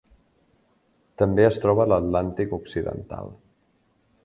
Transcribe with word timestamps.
També 1.23 1.45
es 1.51 1.59
troba 1.65 1.85
a 1.85 1.87
l'Atlàntic 1.93 2.57
Occidental. 2.59 3.31